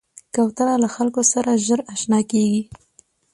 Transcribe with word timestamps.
کوتره 0.33 0.75
له 0.83 0.89
خلکو 0.95 1.21
سره 1.33 1.51
ژر 1.65 1.79
اشنا 1.93 2.19
کېږي. 2.31 2.61